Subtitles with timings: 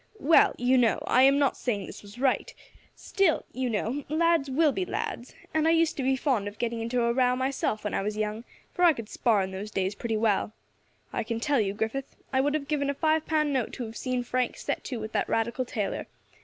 [0.19, 2.55] Well, you know, I am not saying this was right;
[2.95, 6.81] still, you know, lads will be lads, and I used to be fond of getting
[6.81, 8.43] into a row myself when I was young,
[8.73, 10.53] for I could spar in those days pretty well,
[11.13, 12.15] I can tell you, Griffith.
[12.33, 15.11] I would have given a five pound note to have seen Frank set to with
[15.11, 16.07] that Radical tailor.